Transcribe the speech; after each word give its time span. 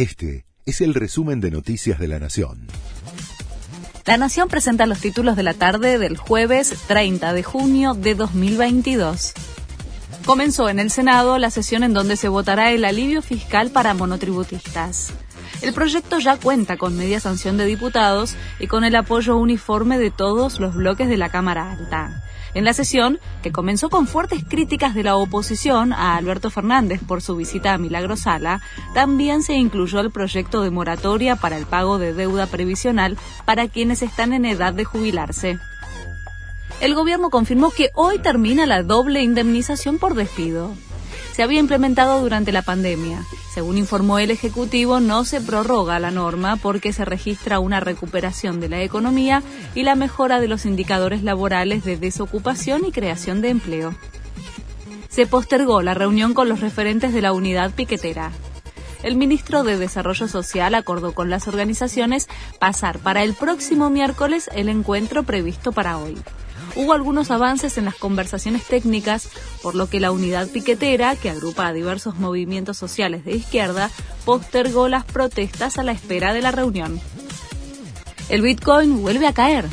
Este 0.00 0.46
es 0.64 0.80
el 0.80 0.94
resumen 0.94 1.42
de 1.42 1.50
Noticias 1.50 1.98
de 1.98 2.08
la 2.08 2.18
Nación. 2.18 2.68
La 4.06 4.16
Nación 4.16 4.48
presenta 4.48 4.86
los 4.86 4.98
títulos 4.98 5.36
de 5.36 5.42
la 5.42 5.52
tarde 5.52 5.98
del 5.98 6.16
jueves 6.16 6.74
30 6.88 7.34
de 7.34 7.42
junio 7.42 7.92
de 7.92 8.14
2022. 8.14 9.34
Comenzó 10.24 10.70
en 10.70 10.78
el 10.78 10.90
Senado 10.90 11.36
la 11.36 11.50
sesión 11.50 11.84
en 11.84 11.92
donde 11.92 12.16
se 12.16 12.28
votará 12.28 12.72
el 12.72 12.86
alivio 12.86 13.20
fiscal 13.20 13.72
para 13.72 13.92
monotributistas. 13.92 15.12
El 15.60 15.74
proyecto 15.74 16.18
ya 16.18 16.38
cuenta 16.38 16.78
con 16.78 16.96
media 16.96 17.20
sanción 17.20 17.58
de 17.58 17.66
diputados 17.66 18.36
y 18.58 18.68
con 18.68 18.84
el 18.84 18.96
apoyo 18.96 19.36
uniforme 19.36 19.98
de 19.98 20.10
todos 20.10 20.60
los 20.60 20.76
bloques 20.76 21.10
de 21.10 21.18
la 21.18 21.28
Cámara 21.28 21.72
Alta. 21.72 22.24
En 22.54 22.64
la 22.64 22.72
sesión, 22.72 23.20
que 23.42 23.52
comenzó 23.52 23.90
con 23.90 24.06
fuertes 24.06 24.44
críticas 24.48 24.94
de 24.94 25.04
la 25.04 25.16
oposición 25.16 25.92
a 25.92 26.16
Alberto 26.16 26.50
Fernández 26.50 27.00
por 27.06 27.22
su 27.22 27.36
visita 27.36 27.74
a 27.74 27.78
Milagrosala, 27.78 28.60
también 28.94 29.42
se 29.42 29.54
incluyó 29.54 30.00
el 30.00 30.10
proyecto 30.10 30.62
de 30.62 30.70
moratoria 30.70 31.36
para 31.36 31.56
el 31.56 31.66
pago 31.66 31.98
de 31.98 32.12
deuda 32.12 32.46
previsional 32.46 33.16
para 33.44 33.68
quienes 33.68 34.02
están 34.02 34.32
en 34.32 34.44
edad 34.44 34.72
de 34.72 34.84
jubilarse. 34.84 35.58
El 36.80 36.94
gobierno 36.94 37.30
confirmó 37.30 37.70
que 37.70 37.90
hoy 37.94 38.18
termina 38.18 38.66
la 38.66 38.82
doble 38.82 39.22
indemnización 39.22 39.98
por 39.98 40.14
despido 40.14 40.74
se 41.32 41.44
había 41.44 41.60
implementado 41.60 42.20
durante 42.20 42.52
la 42.52 42.62
pandemia. 42.62 43.24
Según 43.52 43.78
informó 43.78 44.20
el 44.20 44.30
Ejecutivo, 44.30 45.00
no 45.00 45.24
se 45.24 45.40
prorroga 45.40 45.98
la 45.98 46.12
norma 46.12 46.54
porque 46.54 46.92
se 46.92 47.04
registra 47.04 47.58
una 47.58 47.80
recuperación 47.80 48.60
de 48.60 48.68
la 48.68 48.80
economía 48.82 49.42
y 49.74 49.82
la 49.82 49.96
mejora 49.96 50.38
de 50.38 50.46
los 50.46 50.66
indicadores 50.66 51.24
laborales 51.24 51.84
de 51.84 51.96
desocupación 51.96 52.84
y 52.84 52.92
creación 52.92 53.42
de 53.42 53.48
empleo. 53.48 53.94
Se 55.08 55.26
postergó 55.26 55.82
la 55.82 55.94
reunión 55.94 56.32
con 56.32 56.48
los 56.48 56.60
referentes 56.60 57.12
de 57.12 57.22
la 57.22 57.32
unidad 57.32 57.72
piquetera. 57.72 58.30
El 59.02 59.16
ministro 59.16 59.64
de 59.64 59.78
Desarrollo 59.78 60.28
Social 60.28 60.76
acordó 60.76 61.12
con 61.12 61.28
las 61.28 61.48
organizaciones 61.48 62.28
pasar 62.60 63.00
para 63.00 63.24
el 63.24 63.34
próximo 63.34 63.90
miércoles 63.90 64.48
el 64.54 64.68
encuentro 64.68 65.24
previsto 65.24 65.72
para 65.72 65.98
hoy 65.98 66.16
hubo 66.76 66.92
algunos 66.92 67.30
avances 67.30 67.78
en 67.78 67.84
las 67.84 67.94
conversaciones 67.94 68.64
técnicas, 68.64 69.28
por 69.62 69.74
lo 69.74 69.88
que 69.88 70.00
la 70.00 70.12
unidad 70.12 70.48
piquetera, 70.48 71.16
que 71.16 71.30
agrupa 71.30 71.66
a 71.66 71.72
diversos 71.72 72.18
movimientos 72.18 72.76
sociales 72.76 73.24
de 73.24 73.36
izquierda, 73.36 73.90
postergó 74.24 74.88
las 74.88 75.04
protestas 75.04 75.78
a 75.78 75.82
la 75.82 75.92
espera 75.92 76.32
de 76.32 76.42
la 76.42 76.52
reunión. 76.52 77.00
El 78.28 78.42
Bitcoin 78.42 79.02
vuelve 79.02 79.26
a 79.26 79.32
caer. 79.32 79.66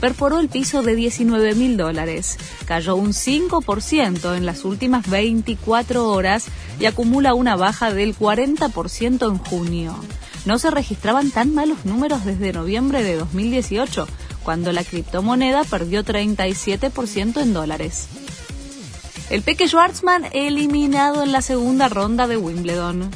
Perforó 0.00 0.40
el 0.40 0.48
piso 0.48 0.82
de 0.82 0.96
19 0.96 1.54
mil 1.54 1.76
dólares. 1.76 2.38
Cayó 2.64 2.96
un 2.96 3.12
5% 3.12 4.36
en 4.36 4.46
las 4.46 4.64
últimas 4.64 5.08
24 5.08 6.08
horas 6.08 6.46
y 6.80 6.86
acumula 6.86 7.34
una 7.34 7.54
baja 7.54 7.92
del 7.92 8.16
40% 8.16 9.30
en 9.30 9.38
junio. 9.38 9.94
No 10.46 10.58
se 10.58 10.70
registraban 10.70 11.30
tan 11.30 11.54
malos 11.54 11.84
números 11.84 12.24
desde 12.24 12.52
noviembre 12.52 13.04
de 13.04 13.16
2018, 13.16 14.08
cuando 14.42 14.72
la 14.72 14.84
criptomoneda 14.84 15.64
perdió 15.64 16.04
37% 16.04 17.40
en 17.40 17.52
dólares. 17.52 18.08
El 19.30 19.42
Peque 19.42 19.68
Schwartzman 19.68 20.26
eliminado 20.32 21.22
en 21.22 21.30
la 21.30 21.40
segunda 21.40 21.88
ronda 21.88 22.26
de 22.26 22.36
Wimbledon. 22.36 23.10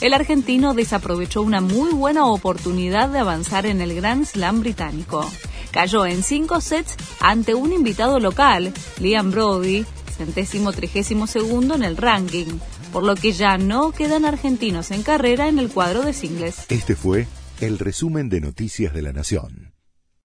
El 0.00 0.14
argentino 0.14 0.74
desaprovechó 0.74 1.42
una 1.42 1.60
muy 1.60 1.92
buena 1.92 2.26
oportunidad 2.26 3.08
de 3.08 3.18
avanzar 3.18 3.66
en 3.66 3.80
el 3.80 3.94
Grand 3.94 4.26
Slam 4.26 4.60
británico. 4.60 5.28
Cayó 5.72 6.06
en 6.06 6.22
cinco 6.22 6.60
sets 6.60 6.94
ante 7.20 7.54
un 7.54 7.72
invitado 7.72 8.20
local, 8.20 8.72
Liam 9.00 9.30
Brody, 9.30 9.84
centésimo 10.16 10.72
trigésimo 10.72 11.26
segundo 11.26 11.74
en 11.74 11.82
el 11.82 11.96
ranking, 11.96 12.58
por 12.92 13.02
lo 13.02 13.14
que 13.14 13.32
ya 13.32 13.58
no 13.58 13.90
quedan 13.90 14.24
argentinos 14.24 14.90
en 14.90 15.02
carrera 15.02 15.48
en 15.48 15.58
el 15.58 15.68
cuadro 15.68 16.02
de 16.02 16.12
singles. 16.12 16.66
Este 16.68 16.94
fue 16.94 17.26
el 17.60 17.78
resumen 17.78 18.28
de 18.28 18.40
Noticias 18.40 18.94
de 18.94 19.02
la 19.02 19.12
Nación. 19.12 19.75